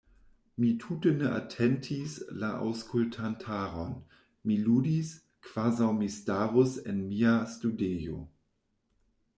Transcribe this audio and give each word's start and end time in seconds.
Mi 0.61 0.69
tute 0.83 1.11
ne 1.17 1.27
atentis 1.39 2.15
la 2.43 2.49
aŭskultantaron; 2.69 3.93
mi 4.49 4.59
ludis, 4.63 5.13
kvazaŭ 5.51 5.93
mi 6.01 6.11
starus 6.17 6.77
en 6.95 7.07
mia 7.13 7.37
studejo. 7.55 8.19